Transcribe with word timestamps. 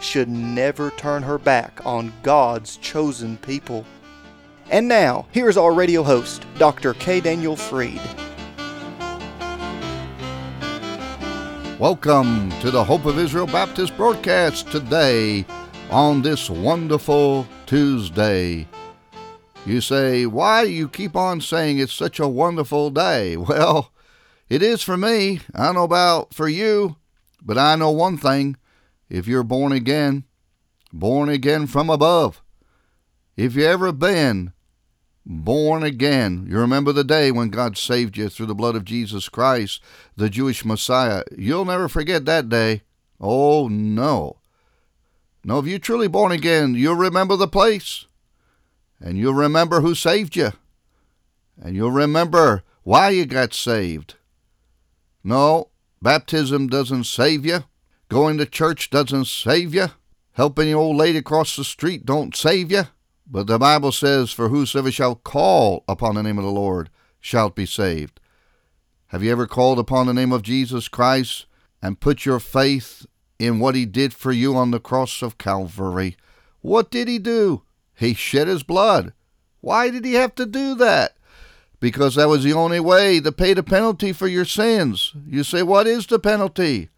should 0.00 0.28
never 0.28 0.90
turn 0.90 1.22
her 1.22 1.38
back 1.38 1.80
on 1.84 2.12
God's 2.22 2.76
chosen 2.78 3.36
people. 3.38 3.84
And 4.70 4.88
now, 4.88 5.26
here's 5.30 5.56
our 5.56 5.72
radio 5.72 6.02
host, 6.02 6.44
Dr. 6.58 6.94
K. 6.94 7.20
Daniel 7.20 7.56
Freed. 7.56 8.00
Welcome 11.78 12.50
to 12.60 12.70
the 12.70 12.82
Hope 12.82 13.04
of 13.04 13.18
Israel 13.18 13.46
Baptist 13.46 13.96
broadcast 13.96 14.70
today 14.72 15.44
on 15.90 16.22
this 16.22 16.48
wonderful 16.48 17.46
Tuesday. 17.66 18.66
You 19.66 19.80
say, 19.80 20.26
why 20.26 20.64
do 20.64 20.70
you 20.70 20.88
keep 20.88 21.14
on 21.14 21.40
saying 21.40 21.78
it's 21.78 21.92
such 21.92 22.18
a 22.18 22.28
wonderful 22.28 22.90
day? 22.90 23.36
Well, 23.48 23.92
it 24.48 24.62
is 24.62 24.80
for 24.80 24.96
me. 24.96 25.40
I 25.54 25.66
don't 25.66 25.74
know 25.74 25.82
about 25.84 26.32
for 26.32 26.48
you, 26.48 26.96
but 27.42 27.58
I 27.58 27.74
know 27.76 27.90
one 27.90 28.16
thing 28.16 28.56
if 29.08 29.26
you're 29.26 29.42
born 29.42 29.72
again, 29.72 30.24
born 30.92 31.28
again 31.28 31.66
from 31.66 31.90
above. 31.90 32.42
If 33.36 33.54
you 33.54 33.64
ever 33.64 33.92
been 33.92 34.52
born 35.24 35.82
again, 35.82 36.46
you 36.48 36.58
remember 36.58 36.92
the 36.92 37.04
day 37.04 37.30
when 37.30 37.50
God 37.50 37.76
saved 37.76 38.16
you 38.16 38.28
through 38.28 38.46
the 38.46 38.54
blood 38.54 38.76
of 38.76 38.84
Jesus 38.84 39.28
Christ, 39.28 39.82
the 40.16 40.30
Jewish 40.30 40.64
Messiah. 40.64 41.22
You'll 41.36 41.64
never 41.64 41.88
forget 41.88 42.24
that 42.24 42.48
day. 42.48 42.82
Oh, 43.20 43.68
no. 43.68 44.38
No, 45.44 45.58
if 45.58 45.66
you're 45.66 45.78
truly 45.78 46.08
born 46.08 46.32
again, 46.32 46.74
you'll 46.74 46.96
remember 46.96 47.36
the 47.36 47.46
place, 47.46 48.06
and 49.00 49.16
you'll 49.16 49.34
remember 49.34 49.80
who 49.80 49.94
saved 49.94 50.34
you, 50.34 50.50
and 51.60 51.76
you'll 51.76 51.92
remember 51.92 52.64
why 52.82 53.10
you 53.10 53.26
got 53.26 53.54
saved. 53.54 54.16
No, 55.22 55.70
baptism 56.02 56.66
doesn't 56.66 57.04
save 57.04 57.46
you. 57.46 57.64
Going 58.08 58.38
to 58.38 58.46
church 58.46 58.90
doesn't 58.90 59.26
save 59.26 59.74
you. 59.74 59.88
Helping 60.32 60.66
the 60.66 60.74
old 60.74 60.96
lady 60.96 61.18
across 61.18 61.56
the 61.56 61.64
street 61.64 62.06
don't 62.06 62.36
save 62.36 62.70
you. 62.70 62.84
But 63.26 63.48
the 63.48 63.58
Bible 63.58 63.90
says, 63.90 64.30
For 64.30 64.48
whosoever 64.48 64.92
shall 64.92 65.16
call 65.16 65.84
upon 65.88 66.14
the 66.14 66.22
name 66.22 66.38
of 66.38 66.44
the 66.44 66.50
Lord 66.50 66.90
shall 67.20 67.50
be 67.50 67.66
saved. 67.66 68.20
Have 69.08 69.22
you 69.22 69.32
ever 69.32 69.46
called 69.46 69.78
upon 69.78 70.06
the 70.06 70.14
name 70.14 70.32
of 70.32 70.42
Jesus 70.42 70.88
Christ 70.88 71.46
and 71.82 72.00
put 72.00 72.24
your 72.24 72.38
faith 72.38 73.06
in 73.38 73.58
what 73.58 73.74
he 73.74 73.86
did 73.86 74.14
for 74.14 74.30
you 74.30 74.56
on 74.56 74.70
the 74.70 74.80
cross 74.80 75.22
of 75.22 75.38
Calvary? 75.38 76.16
What 76.60 76.90
did 76.90 77.08
he 77.08 77.18
do? 77.18 77.62
He 77.94 78.14
shed 78.14 78.46
his 78.46 78.62
blood. 78.62 79.12
Why 79.60 79.90
did 79.90 80.04
he 80.04 80.14
have 80.14 80.34
to 80.36 80.46
do 80.46 80.74
that? 80.76 81.16
Because 81.80 82.14
that 82.14 82.28
was 82.28 82.44
the 82.44 82.52
only 82.52 82.80
way 82.80 83.20
to 83.20 83.32
pay 83.32 83.54
the 83.54 83.62
penalty 83.62 84.12
for 84.12 84.28
your 84.28 84.44
sins. 84.44 85.12
You 85.26 85.42
say, 85.42 85.62
What 85.62 85.86
is 85.86 86.06
the 86.06 86.18
penalty? 86.18 86.90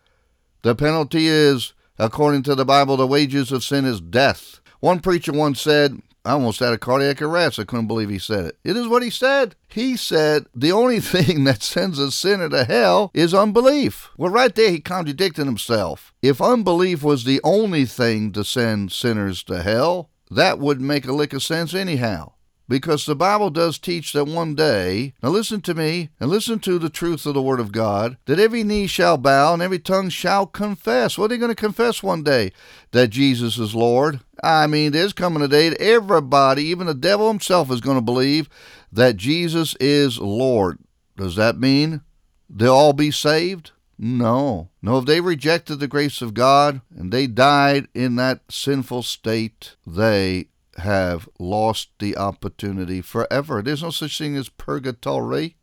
The 0.62 0.74
penalty 0.74 1.26
is, 1.26 1.72
according 1.98 2.42
to 2.44 2.54
the 2.54 2.64
Bible, 2.64 2.96
the 2.96 3.06
wages 3.06 3.52
of 3.52 3.62
sin 3.62 3.84
is 3.84 4.00
death. 4.00 4.60
One 4.80 5.00
preacher 5.00 5.32
once 5.32 5.60
said, 5.60 6.00
I 6.24 6.32
almost 6.32 6.60
had 6.60 6.72
a 6.72 6.78
cardiac 6.78 7.22
arrest. 7.22 7.58
I 7.58 7.64
couldn't 7.64 7.86
believe 7.86 8.10
he 8.10 8.18
said 8.18 8.46
it. 8.46 8.58
It 8.64 8.76
is 8.76 8.88
what 8.88 9.02
he 9.02 9.10
said. 9.10 9.54
He 9.68 9.96
said 9.96 10.46
the 10.54 10.72
only 10.72 11.00
thing 11.14 11.44
that 11.44 11.62
sends 11.62 11.98
a 11.98 12.10
sinner 12.10 12.48
to 12.48 12.64
hell 12.64 13.10
is 13.14 13.32
unbelief. 13.32 14.10
Well, 14.16 14.30
right 14.30 14.54
there, 14.54 14.70
he 14.70 14.80
contradicted 14.80 15.46
himself. 15.46 16.12
If 16.20 16.42
unbelief 16.42 17.02
was 17.02 17.24
the 17.24 17.40
only 17.44 17.84
thing 17.84 18.32
to 18.32 18.44
send 18.44 18.92
sinners 18.92 19.42
to 19.44 19.62
hell, 19.62 20.10
that 20.30 20.58
would 20.58 20.80
make 20.80 21.06
a 21.06 21.12
lick 21.12 21.32
of 21.32 21.42
sense 21.42 21.72
anyhow 21.72 22.32
because 22.68 23.06
the 23.06 23.16
Bible 23.16 23.50
does 23.50 23.78
teach 23.78 24.12
that 24.12 24.26
one 24.26 24.54
day, 24.54 25.14
now 25.22 25.30
listen 25.30 25.60
to 25.62 25.74
me 25.74 26.10
and 26.20 26.28
listen 26.28 26.58
to 26.60 26.78
the 26.78 26.90
truth 26.90 27.24
of 27.24 27.34
the 27.34 27.42
Word 27.42 27.60
of 27.60 27.72
God, 27.72 28.18
that 28.26 28.38
every 28.38 28.62
knee 28.62 28.86
shall 28.86 29.16
bow 29.16 29.54
and 29.54 29.62
every 29.62 29.78
tongue 29.78 30.10
shall 30.10 30.46
confess. 30.46 31.16
What 31.16 31.26
are 31.26 31.28
they 31.28 31.38
going 31.38 31.50
to 31.50 31.54
confess 31.54 32.02
one 32.02 32.22
day? 32.22 32.52
That 32.90 33.08
Jesus 33.08 33.58
is 33.58 33.74
Lord. 33.74 34.20
I 34.42 34.66
mean, 34.66 34.92
there's 34.92 35.12
coming 35.12 35.42
a 35.42 35.48
day 35.48 35.70
that 35.70 35.80
everybody, 35.80 36.64
even 36.64 36.86
the 36.86 36.94
devil 36.94 37.28
himself, 37.28 37.70
is 37.70 37.80
going 37.80 37.96
to 37.96 38.02
believe 38.02 38.48
that 38.92 39.16
Jesus 39.16 39.74
is 39.80 40.18
Lord. 40.18 40.78
Does 41.16 41.36
that 41.36 41.58
mean 41.58 42.02
they'll 42.48 42.74
all 42.74 42.92
be 42.92 43.10
saved? 43.10 43.72
No. 43.98 44.68
No, 44.80 44.98
if 44.98 45.06
they 45.06 45.20
rejected 45.20 45.76
the 45.76 45.88
grace 45.88 46.22
of 46.22 46.34
God 46.34 46.82
and 46.96 47.12
they 47.12 47.26
died 47.26 47.88
in 47.94 48.14
that 48.16 48.42
sinful 48.48 49.02
state, 49.02 49.74
they 49.84 50.48
have 50.78 51.28
lost 51.38 51.90
the 51.98 52.16
opportunity 52.16 53.00
forever. 53.00 53.62
There's 53.62 53.82
no 53.82 53.90
such 53.90 54.18
thing 54.18 54.36
as 54.36 54.48
purgatory. 54.48 55.56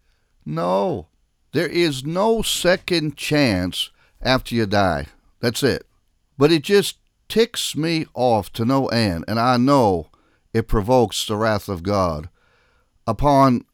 No. 0.46 1.08
There 1.54 1.68
is 1.68 2.06
no 2.06 2.42
second 2.42 3.18
chance 3.18 3.90
after 4.22 4.56
you 4.56 4.66
die. 4.66 5.08
That's 5.40 5.64
it. 5.64 5.86
But 6.38 6.52
it 6.52 6.64
just 6.64 6.98
ticks 7.30 7.76
me 7.76 8.06
off 8.14 8.52
to 8.54 8.66
no 8.66 8.88
end, 8.88 9.26
and 9.28 9.40
I 9.40 9.58
know 9.58 10.10
it 10.54 10.68
provokes 10.68 11.26
the 11.26 11.36
wrath 11.36 11.70
of 11.70 11.84
God 11.84 12.30
upon 13.08 13.66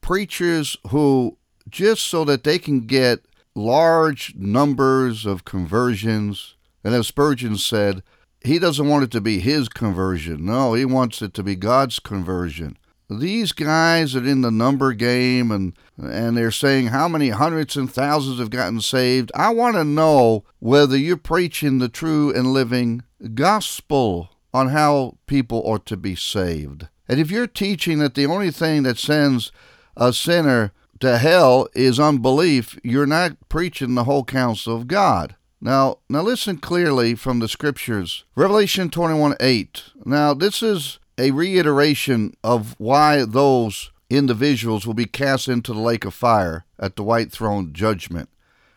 preachers 0.00 0.76
who, 0.88 1.36
just 1.68 2.02
so 2.02 2.24
that 2.24 2.44
they 2.44 2.58
can 2.58 2.86
get 2.86 3.24
large 3.54 4.34
numbers 4.36 5.26
of 5.26 5.44
conversions, 5.44 6.56
and 6.84 6.94
as 6.94 7.08
Spurgeon 7.08 7.56
said, 7.56 8.02
he 8.46 8.58
doesn't 8.58 8.88
want 8.88 9.04
it 9.04 9.10
to 9.12 9.20
be 9.20 9.40
his 9.40 9.68
conversion. 9.68 10.46
No, 10.46 10.74
he 10.74 10.84
wants 10.84 11.20
it 11.22 11.34
to 11.34 11.42
be 11.42 11.56
God's 11.56 11.98
conversion. 11.98 12.76
These 13.08 13.52
guys 13.52 14.16
are 14.16 14.26
in 14.26 14.40
the 14.40 14.50
number 14.50 14.92
game 14.92 15.52
and 15.52 15.74
and 15.96 16.36
they're 16.36 16.50
saying 16.50 16.88
how 16.88 17.06
many 17.06 17.28
hundreds 17.28 17.76
and 17.76 17.92
thousands 17.92 18.40
have 18.40 18.50
gotten 18.50 18.80
saved. 18.80 19.30
I 19.34 19.50
want 19.50 19.76
to 19.76 19.84
know 19.84 20.44
whether 20.58 20.96
you're 20.96 21.16
preaching 21.16 21.78
the 21.78 21.88
true 21.88 22.34
and 22.34 22.52
living 22.52 23.02
gospel 23.34 24.30
on 24.52 24.70
how 24.70 25.18
people 25.26 25.62
ought 25.64 25.86
to 25.86 25.96
be 25.96 26.16
saved. 26.16 26.88
And 27.08 27.20
if 27.20 27.30
you're 27.30 27.46
teaching 27.46 27.98
that 28.00 28.14
the 28.14 28.26
only 28.26 28.50
thing 28.50 28.82
that 28.82 28.98
sends 28.98 29.52
a 29.96 30.12
sinner 30.12 30.72
to 31.00 31.18
hell 31.18 31.68
is 31.74 32.00
unbelief, 32.00 32.78
you're 32.82 33.06
not 33.06 33.48
preaching 33.48 33.94
the 33.94 34.04
whole 34.04 34.24
counsel 34.24 34.74
of 34.74 34.88
God. 34.88 35.36
Now, 35.60 35.98
now 36.08 36.22
listen 36.22 36.58
clearly 36.58 37.14
from 37.14 37.38
the 37.38 37.48
scriptures. 37.48 38.24
Revelation 38.34 38.90
21 38.90 39.36
8. 39.40 39.82
Now, 40.04 40.34
this 40.34 40.62
is 40.62 40.98
a 41.18 41.30
reiteration 41.30 42.34
of 42.44 42.74
why 42.78 43.24
those 43.24 43.90
individuals 44.10 44.86
will 44.86 44.94
be 44.94 45.06
cast 45.06 45.48
into 45.48 45.72
the 45.72 45.80
lake 45.80 46.04
of 46.04 46.14
fire 46.14 46.64
at 46.78 46.96
the 46.96 47.02
white 47.02 47.32
throne 47.32 47.72
judgment. 47.72 48.28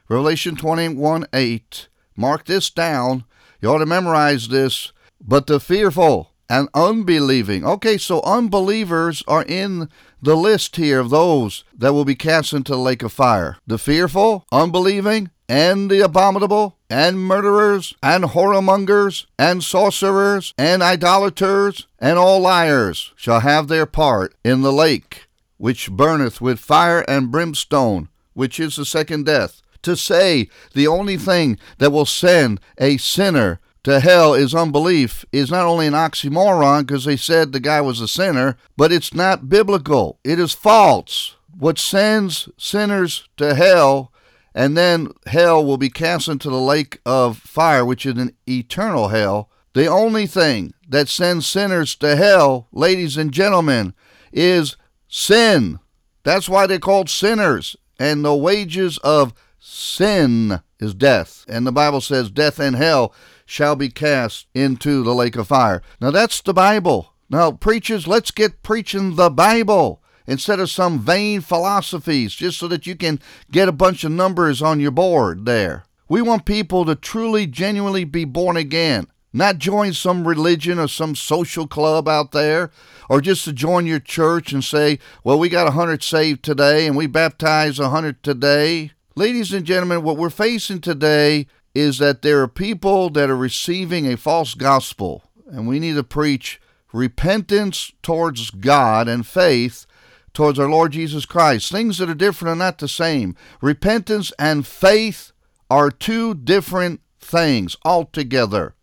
Revelation 0.08 0.56
21 0.56 1.26
8. 1.34 1.88
Mark 2.16 2.46
this 2.46 2.70
down. 2.70 3.26
You 3.62 3.70
ought 3.70 3.80
to 3.80 3.86
memorize 3.86 4.48
this. 4.48 4.94
But 5.22 5.48
the 5.48 5.60
fearful 5.60 6.32
and 6.50 6.68
unbelieving. 6.74 7.64
Okay, 7.64 7.98
so 7.98 8.22
unbelievers 8.22 9.22
are 9.28 9.44
in 9.44 9.90
the 10.22 10.36
list 10.36 10.78
here 10.78 11.00
of 11.00 11.10
those 11.10 11.64
that 11.78 11.94
will 11.94 12.06
be 12.06 12.16
cast 12.16 12.54
into 12.54 12.72
the 12.72 12.78
lake 12.78 13.04
of 13.04 13.14
fire. 13.14 13.58
The 13.68 13.78
fearful, 13.78 14.46
unbelieving, 14.52 15.30
and 15.50 15.90
the 15.90 16.00
abominable, 16.00 16.78
and 16.92 17.20
murderers, 17.20 17.96
and 18.04 18.24
whoremongers, 18.24 19.26
and 19.38 19.64
sorcerers, 19.64 20.54
and 20.60 20.84
idolaters, 20.84 21.88
and 21.98 22.20
all 22.20 22.40
liars 22.40 23.12
shall 23.16 23.40
have 23.40 23.68
their 23.68 23.88
part 23.88 24.36
in 24.46 24.62
the 24.62 24.72
lake, 24.72 25.28
which 25.58 25.92
burneth 25.92 26.40
with 26.40 26.60
fire 26.60 27.04
and 27.08 27.32
brimstone, 27.32 28.10
which 28.34 28.60
is 28.60 28.76
the 28.76 28.86
second 28.86 29.26
death. 29.26 29.64
To 29.82 29.96
say 29.96 30.50
the 30.74 30.88
only 30.88 31.18
thing 31.18 31.58
that 31.80 31.92
will 31.92 32.06
send 32.06 32.60
a 32.78 32.98
sinner 32.98 33.60
to 33.84 34.02
hell 34.02 34.34
is 34.34 34.54
unbelief 34.54 35.26
is 35.32 35.50
not 35.50 35.66
only 35.66 35.88
an 35.88 35.94
oxymoron 35.94 36.82
because 36.82 37.06
they 37.06 37.16
said 37.16 37.54
the 37.54 37.60
guy 37.60 37.82
was 37.82 38.02
a 38.02 38.08
sinner, 38.08 38.58
but 38.78 38.92
it's 38.92 39.14
not 39.14 39.50
biblical. 39.50 40.20
It 40.24 40.38
is 40.38 40.54
false. 40.54 41.38
What 41.58 41.80
sends 41.80 42.50
sinners 42.58 43.28
to 43.38 43.56
hell 43.56 44.09
and 44.54 44.78
then 44.78 45.12
hell 45.28 45.64
will 45.64 45.78
be 45.78 45.90
cast 45.90 46.28
into 46.28 46.50
the 46.50 46.60
lake 46.60 47.00
of 47.06 47.38
fire, 47.38 47.86
which 47.86 48.06
is 48.06 48.18
an 48.18 48.36
eternal 48.48 49.10
hell. 49.10 49.50
The 49.74 49.88
only 49.88 50.26
thing 50.26 50.74
that 50.88 51.08
sends 51.08 51.46
sinners 51.46 51.96
to 51.98 52.16
hell, 52.16 52.68
ladies 52.72 53.18
and 53.18 53.32
gentlemen, 53.32 53.94
is 54.32 54.76
sin. 55.08 55.80
That's 56.24 56.50
why 56.50 56.68
they're 56.68 56.80
called 56.80 57.10
sinners. 57.10 57.76
And 58.00 58.24
the 58.24 58.36
wages 58.36 58.98
of 59.00 59.34
sin 59.60 60.62
is 60.80 60.94
death. 60.94 61.46
And 61.48 61.68
the 61.68 61.72
Bible 61.72 62.02
says, 62.02 62.32
Death 62.32 62.60
and 62.60 62.76
hell 62.76 63.14
shall 63.46 63.76
be 63.76 63.90
cast 63.90 64.48
into 64.54 65.04
the 65.04 65.14
lake 65.14 65.36
of 65.36 65.48
fire. 65.48 65.82
Now, 66.00 66.12
that's 66.12 66.42
the 66.42 66.54
Bible. 66.54 67.14
Now, 67.30 67.52
preachers, 67.52 68.08
let's 68.08 68.32
get 68.32 68.64
preaching 68.64 69.16
the 69.16 69.30
Bible 69.30 70.02
instead 70.30 70.60
of 70.60 70.70
some 70.70 71.00
vain 71.00 71.42
philosophies 71.42 72.36
just 72.36 72.60
so 72.60 72.68
that 72.68 72.86
you 72.86 72.96
can 72.96 73.20
get 73.52 73.68
a 73.68 73.72
bunch 73.74 74.04
of 74.04 74.12
numbers 74.12 74.62
on 74.62 74.80
your 74.80 74.92
board 74.92 75.46
there. 75.46 75.86
We 76.08 76.22
want 76.22 76.46
people 76.46 76.86
to 76.86 76.96
truly, 76.96 77.48
genuinely 77.48 78.04
be 78.04 78.26
born 78.26 78.56
again, 78.56 79.08
not 79.34 79.58
join 79.58 79.94
some 79.94 80.28
religion 80.28 80.78
or 80.78 80.88
some 80.88 81.16
social 81.16 81.66
club 81.66 82.08
out 82.08 82.32
there, 82.32 82.70
or 83.10 83.22
just 83.22 83.44
to 83.46 83.54
join 83.54 83.88
your 83.88 84.00
church 84.00 84.54
and 84.54 84.64
say, 84.64 85.00
well, 85.24 85.40
we 85.40 85.50
got 85.50 85.64
a 85.64 85.76
100 85.78 86.04
saved 86.04 86.44
today 86.44 86.86
and 86.86 86.96
we 86.96 87.08
baptize 87.08 87.80
a 87.80 87.84
100 87.84 88.22
today. 88.22 88.92
Ladies 89.16 89.52
and 89.52 89.66
gentlemen, 89.66 90.04
what 90.04 90.18
we're 90.18 90.30
facing 90.30 90.80
today 90.80 91.48
is 91.74 91.98
that 91.98 92.22
there 92.22 92.42
are 92.42 92.48
people 92.48 93.10
that 93.10 93.32
are 93.32 93.36
receiving 93.36 94.06
a 94.06 94.16
false 94.16 94.54
gospel, 94.54 95.24
and 95.48 95.68
we 95.68 95.80
need 95.80 95.96
to 95.96 96.04
preach 96.04 96.62
repentance 96.94 97.92
towards 98.04 98.52
God 98.52 99.08
and 99.08 99.26
faith 99.26 99.88
towards 100.34 100.60
our 100.60 100.70
Lord 100.70 100.94
Jesus 100.94 101.26
Christ. 101.26 101.72
Things 101.72 101.98
that 101.98 102.10
are 102.10 102.16
different 102.16 102.54
are 102.54 102.64
not 102.64 102.78
the 102.78 102.88
same. 102.88 103.36
Repentance 103.62 104.32
and 104.40 104.66
faith 104.66 105.32
are 105.70 105.92
two 105.92 106.34
different 106.34 107.02
things 107.20 107.76
altogether. 107.84 108.76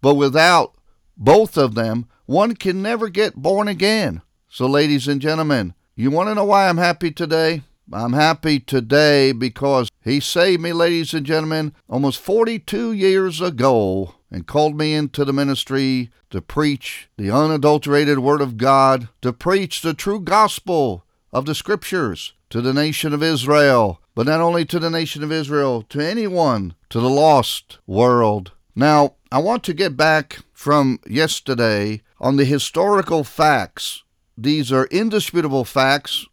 But 0.00 0.14
without 0.14 0.74
both 1.16 1.56
of 1.56 1.74
them, 1.74 2.06
one 2.26 2.54
can 2.54 2.82
never 2.82 3.08
get 3.08 3.36
born 3.36 3.68
again. 3.68 4.22
So, 4.48 4.66
ladies 4.66 5.08
and 5.08 5.20
gentlemen, 5.20 5.74
you 5.94 6.10
want 6.10 6.28
to 6.28 6.34
know 6.34 6.44
why 6.44 6.68
I'm 6.68 6.78
happy 6.78 7.10
today? 7.10 7.62
I'm 7.92 8.12
happy 8.12 8.58
today 8.60 9.32
because 9.32 9.88
he 10.02 10.20
saved 10.20 10.62
me, 10.62 10.72
ladies 10.72 11.14
and 11.14 11.26
gentlemen, 11.26 11.74
almost 11.88 12.20
42 12.20 12.92
years 12.92 13.40
ago 13.40 14.14
and 14.32 14.46
called 14.46 14.76
me 14.76 14.94
into 14.94 15.26
the 15.26 15.32
ministry 15.32 16.10
to 16.30 16.40
preach 16.40 17.08
the 17.18 17.30
unadulterated 17.30 18.18
Word 18.18 18.40
of 18.40 18.56
God, 18.56 19.08
to 19.20 19.30
preach 19.30 19.82
the 19.82 19.92
true 19.92 20.18
gospel 20.18 21.04
of 21.32 21.44
the 21.44 21.54
Scriptures 21.54 22.32
to 22.48 22.62
the 22.62 22.72
nation 22.72 23.12
of 23.12 23.22
Israel, 23.22 24.00
but 24.14 24.26
not 24.26 24.40
only 24.40 24.64
to 24.64 24.78
the 24.78 24.90
nation 24.90 25.22
of 25.22 25.30
Israel, 25.30 25.82
to 25.82 26.00
anyone, 26.00 26.74
to 26.88 26.98
the 26.98 27.10
lost 27.10 27.78
world. 27.86 28.52
Now, 28.74 29.16
I 29.30 29.38
want 29.38 29.64
to 29.64 29.74
get 29.74 29.98
back 29.98 30.38
from 30.52 30.98
yesterday 31.06 32.00
on 32.18 32.36
the 32.36 32.46
historical 32.46 33.24
facts. 33.24 34.02
These 34.36 34.72
are 34.72 34.86
indisputable 34.86 35.66
facts. 35.66 36.26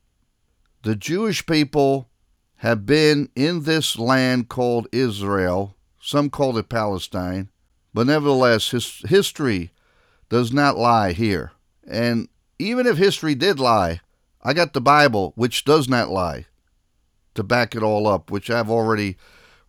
The 0.84 0.96
Jewish 0.96 1.46
people 1.46 2.07
have 2.57 2.86
been 2.86 3.30
in 3.36 3.63
this 3.63 4.00
land 4.00 4.48
called 4.48 4.88
Israel. 4.94 5.75
Some 6.01 6.30
call 6.30 6.57
it 6.57 6.69
Palestine. 6.69 7.50
But 7.94 8.07
nevertheless, 8.07 8.69
his, 8.69 9.01
history 9.07 9.71
does 10.30 10.51
not 10.53 10.77
lie 10.77 11.13
here. 11.13 11.51
And 11.88 12.30
even 12.59 12.86
if 12.86 12.97
history 12.97 13.36
did 13.36 13.59
lie, 13.59 14.01
I 14.41 14.53
got 14.53 14.74
the 14.74 14.81
Bible, 14.81 15.33
which 15.36 15.65
does 15.65 15.89
not 15.89 16.09
lie, 16.09 16.45
to 17.36 17.44
back 17.44 17.75
it 17.75 17.83
all 17.83 18.07
up, 18.07 18.31
which 18.31 18.50
I've 18.50 18.69
already 18.69 19.18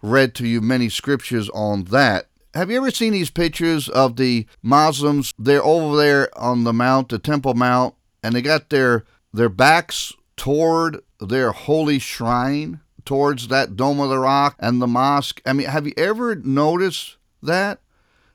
read 0.03 0.35
to 0.37 0.47
you 0.47 0.61
many 0.61 0.89
scriptures 0.89 1.49
on 1.51 1.85
that. 1.85 2.27
Have 2.55 2.71
you 2.71 2.79
ever 2.79 2.91
seen 2.91 3.13
these 3.13 3.31
pictures 3.31 3.89
of 3.89 4.17
the 4.17 4.47
Muslims? 4.63 5.33
They're 5.39 5.63
over 5.63 5.97
there 5.97 6.29
on 6.39 6.65
the 6.65 6.73
mount, 6.73 7.09
the 7.09 7.19
Temple 7.19 7.55
Mount, 7.55 7.95
and 8.23 8.35
they 8.35 8.43
got 8.43 8.71
their 8.71 9.05
their 9.33 9.49
backs 9.49 10.13
toward 10.37 11.01
their 11.21 11.53
holy 11.53 12.01
shrine, 12.01 12.81
towards 13.05 13.49
that 13.49 13.77
Dome 13.77 14.01
of 14.01 14.11
the 14.11 14.19
Rock 14.19 14.57
and 14.59 14.83
the 14.83 14.89
mosque. 14.89 15.41
I 15.47 15.53
mean, 15.53 15.69
have 15.69 15.87
you 15.87 15.95
ever 15.97 16.35
noticed 16.35 17.17
that? 17.43 17.79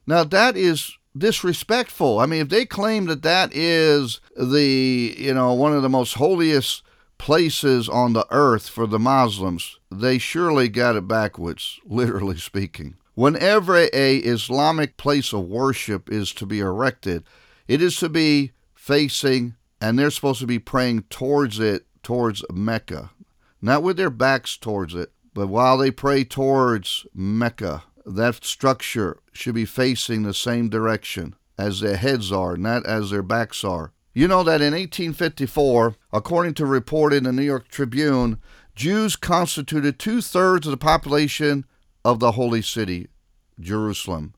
Now 0.08 0.24
that 0.24 0.56
is 0.56 0.98
disrespectful. 1.18 2.20
I 2.20 2.26
mean, 2.26 2.42
if 2.42 2.50
they 2.50 2.66
claim 2.66 3.06
that 3.06 3.24
that 3.24 3.56
is 3.56 4.20
the, 4.36 5.16
you 5.18 5.34
know, 5.34 5.54
one 5.54 5.74
of 5.74 5.82
the 5.82 5.90
most 5.90 6.16
holiest 6.16 6.84
places 7.18 7.88
on 7.88 8.14
the 8.14 8.28
earth 8.32 8.68
for 8.68 8.86
the 8.86 9.00
Muslims, 9.00 9.80
they 9.90 10.18
surely 10.18 10.68
got 10.68 10.96
it 10.96 11.08
backwards, 11.08 11.80
literally 11.86 12.38
speaking. 12.38 12.96
Whenever 13.14 13.78
a 13.94 14.18
Islamic 14.18 14.98
place 14.98 15.32
of 15.32 15.48
worship 15.48 16.12
is 16.12 16.34
to 16.34 16.46
be 16.46 16.60
erected, 16.60 17.24
it 17.68 17.82
is 17.82 17.96
to 17.98 18.10
be 18.10 18.52
facing 18.74 19.56
and 19.80 19.98
they're 19.98 20.12
supposed 20.12 20.42
to 20.42 20.48
be 20.48 20.60
praying 20.60 21.04
towards 21.10 21.60
it, 21.60 21.86
towards 22.04 22.44
Mecca. 22.52 23.12
Not 23.62 23.84
with 23.84 23.98
their 23.98 24.10
backs 24.10 24.58
towards 24.58 24.94
it, 24.94 25.12
but 25.34 25.48
while 25.48 25.78
they 25.78 25.92
pray 25.92 26.24
towards 26.24 27.06
Mecca, 27.14 27.84
that 28.06 28.44
structure 28.44 29.18
should 29.34 29.56
be 29.56 29.66
facing 29.66 30.24
the 30.24 30.34
same 30.34 30.70
direction 30.70 31.36
as 31.58 31.80
their 31.80 31.98
heads 31.98 32.32
are, 32.32 32.58
not 32.58 32.86
as 32.86 33.10
their 33.10 33.24
backs 33.24 33.64
are. 33.64 33.92
You 34.14 34.28
know 34.28 34.44
that 34.44 34.62
in 34.62 34.74
1854, 34.74 35.96
according 36.14 36.54
to 36.56 36.64
a 36.64 36.68
report 36.68 37.14
in 37.14 37.26
the 37.26 37.34
New 37.34 37.44
York 37.44 37.68
Tribune, 37.68 38.40
Jews 38.76 39.16
constituted 39.16 40.00
two 40.00 40.22
thirds 40.22 40.68
of 40.68 40.72
the 40.72 40.78
population 40.78 41.66
of 42.04 42.20
the 42.20 42.34
holy 42.34 42.62
city, 42.62 43.08
Jerusalem. 43.60 44.34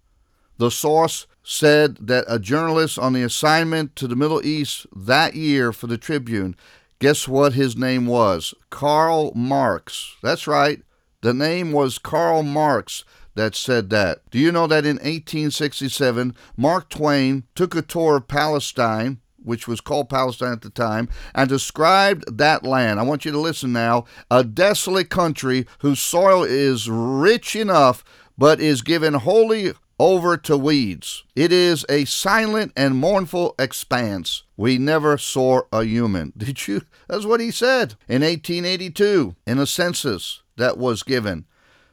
The 0.57 0.71
source 0.71 1.27
said 1.43 1.97
that 2.07 2.25
a 2.27 2.39
journalist 2.39 2.97
on 2.97 3.13
the 3.13 3.23
assignment 3.23 3.95
to 3.97 4.07
the 4.07 4.15
Middle 4.15 4.43
East 4.45 4.87
that 4.95 5.35
year 5.35 5.71
for 5.71 5.87
the 5.87 5.97
Tribune, 5.97 6.55
guess 6.99 7.27
what 7.27 7.53
his 7.53 7.77
name 7.77 8.07
was? 8.07 8.53
Karl 8.69 9.31
Marx. 9.35 10.15
That's 10.23 10.47
right. 10.47 10.81
The 11.21 11.33
name 11.33 11.71
was 11.71 11.99
Karl 11.99 12.43
Marx 12.43 13.03
that 13.37 13.55
said 13.55 13.89
that. 13.91 14.19
Do 14.29 14.39
you 14.39 14.51
know 14.51 14.67
that 14.67 14.85
in 14.85 14.97
1867, 14.97 16.35
Mark 16.57 16.89
Twain 16.89 17.43
took 17.55 17.75
a 17.75 17.81
tour 17.81 18.17
of 18.17 18.27
Palestine, 18.27 19.19
which 19.41 19.67
was 19.67 19.79
called 19.79 20.09
Palestine 20.09 20.51
at 20.51 20.61
the 20.61 20.69
time, 20.69 21.07
and 21.33 21.47
described 21.47 22.37
that 22.37 22.63
land? 22.63 22.99
I 22.99 23.03
want 23.03 23.23
you 23.23 23.31
to 23.31 23.39
listen 23.39 23.71
now. 23.71 24.05
A 24.29 24.43
desolate 24.43 25.09
country 25.09 25.65
whose 25.79 26.01
soil 26.01 26.43
is 26.43 26.89
rich 26.89 27.55
enough, 27.55 28.03
but 28.37 28.59
is 28.59 28.81
given 28.81 29.13
wholly 29.13 29.73
over 29.99 30.37
to 30.37 30.57
weeds. 30.57 31.23
It 31.35 31.51
is 31.51 31.85
a 31.89 32.05
silent 32.05 32.71
and 32.75 32.95
mournful 32.95 33.55
expanse. 33.57 34.43
We 34.55 34.77
never 34.77 35.17
saw 35.17 35.61
a 35.71 35.83
human. 35.83 36.33
Did 36.37 36.67
you? 36.67 36.81
That's 37.07 37.25
what 37.25 37.39
he 37.39 37.51
said 37.51 37.95
in 38.07 38.21
1882 38.21 39.35
in 39.45 39.59
a 39.59 39.65
census 39.65 40.41
that 40.57 40.77
was 40.77 41.03
given 41.03 41.45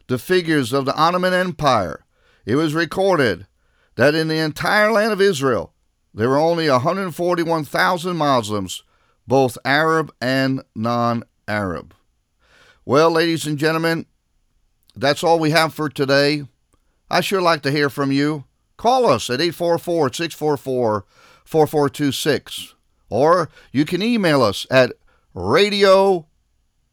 the 0.06 0.18
figures 0.18 0.72
of 0.72 0.84
the 0.84 0.94
Ottoman 0.94 1.32
Empire, 1.32 2.04
it 2.44 2.56
was 2.56 2.74
recorded 2.74 3.46
that 3.96 4.14
in 4.14 4.28
the 4.28 4.38
entire 4.38 4.92
land 4.92 5.12
of 5.12 5.20
Israel 5.20 5.72
there 6.12 6.28
were 6.28 6.38
only 6.38 6.68
141,000 6.68 8.16
Muslims, 8.16 8.82
both 9.26 9.58
Arab 9.64 10.12
and 10.20 10.62
non 10.74 11.24
Arab. 11.48 11.94
Well, 12.84 13.10
ladies 13.10 13.46
and 13.46 13.58
gentlemen, 13.58 14.06
that's 14.94 15.24
all 15.24 15.38
we 15.38 15.50
have 15.50 15.74
for 15.74 15.88
today. 15.88 16.44
I 17.10 17.20
sure 17.20 17.42
like 17.42 17.62
to 17.62 17.70
hear 17.70 17.90
from 17.90 18.12
you. 18.12 18.44
Call 18.76 19.06
us 19.06 19.30
at 19.30 19.40
844 19.40 20.12
644 20.12 21.04
4426, 21.44 22.74
or 23.08 23.48
you 23.72 23.84
can 23.84 24.02
email 24.02 24.42
us 24.42 24.66
at 24.70 24.92
radio 25.34 26.26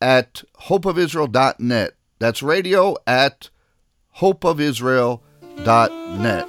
at 0.01 0.44
hopeofisrael.net. 0.63 1.94
That's 2.22 2.42
radio 2.44 2.96
at 3.08 3.50
hopeofisrael.net. 4.20 6.48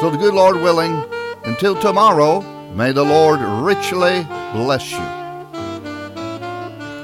So, 0.00 0.10
the 0.10 0.18
good 0.18 0.34
Lord 0.34 0.56
willing, 0.56 1.02
until 1.46 1.80
tomorrow, 1.80 2.42
may 2.74 2.92
the 2.92 3.02
Lord 3.02 3.40
richly 3.40 4.22
bless 4.52 4.92
you. 4.92 4.98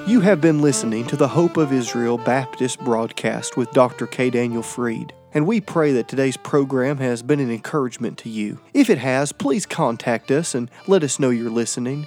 You 0.06 0.20
have 0.20 0.42
been 0.42 0.60
listening 0.60 1.06
to 1.06 1.16
the 1.16 1.28
Hope 1.28 1.56
of 1.56 1.72
Israel 1.72 2.18
Baptist 2.18 2.78
broadcast 2.80 3.56
with 3.56 3.70
Dr. 3.70 4.06
K. 4.06 4.28
Daniel 4.28 4.62
Freed 4.62 5.14
and 5.36 5.46
we 5.46 5.60
pray 5.60 5.92
that 5.92 6.08
today's 6.08 6.38
program 6.38 6.96
has 6.96 7.22
been 7.22 7.40
an 7.40 7.50
encouragement 7.50 8.16
to 8.16 8.30
you. 8.30 8.58
If 8.72 8.88
it 8.88 8.96
has, 8.96 9.32
please 9.32 9.66
contact 9.66 10.30
us 10.30 10.54
and 10.54 10.70
let 10.86 11.04
us 11.04 11.20
know 11.20 11.28
you're 11.28 11.50
listening. 11.50 12.06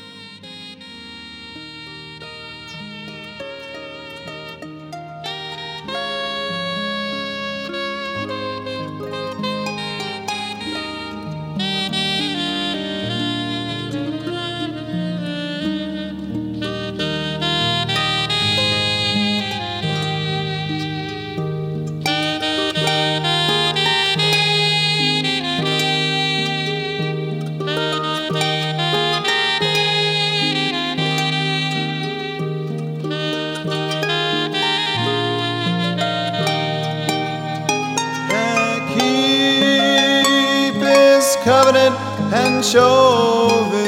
Covenant 41.43 41.95
and 42.33 42.63
showeth 42.63 43.80